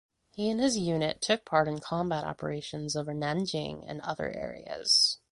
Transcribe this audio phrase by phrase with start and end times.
[0.31, 5.19] He and his unit took part in combat operations over Nanjing and other areas.